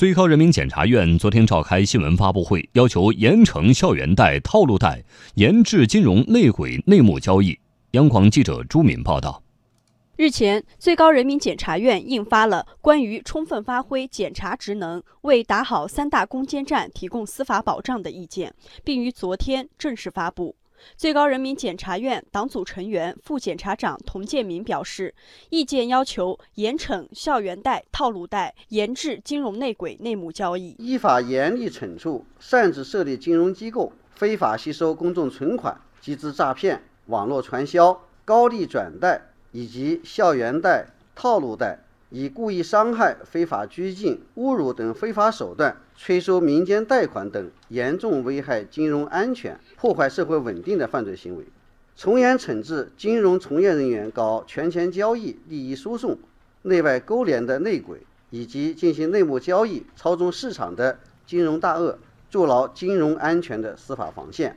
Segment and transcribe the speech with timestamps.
[0.00, 7.58] 最高人民检察院昨天召开新闻发布会，要求严惩校园贷、套路贷，严治金融内鬼内幕交易。
[7.90, 9.42] 央广记者朱敏报道。
[10.16, 18.48] 日前，最高人民检察院印发了《关于充分发挥检察职能，为打好三大攻坚战提供司法保障的意见》，
[18.82, 20.56] 并于昨天正式发布。
[20.96, 25.14] 最高人民检察院党组成员、副检察长童建明表示，
[25.48, 39.20] 意见要求严惩校园贷、套路贷，严治金融内鬼内幕交易，依法严厉惩处擅自设立金融机构、非法吸收公众存款、集资诈骗、网络传销、高利转贷
[39.52, 41.78] 以及校园贷、套路贷。
[42.10, 51.44] 以故意伤害、非法拘禁、侮辱等非法手段催收民间贷款等严重危害金融安全、破坏社会稳定的犯罪行为，
[51.94, 56.18] 从严惩治金融从业人员搞权钱交易、利益输送、
[56.62, 61.96] 内外勾连的内鬼，以及进行内幕交易、操纵市场的金融大鳄，
[62.28, 64.56] 筑牢金融安全的司法防线。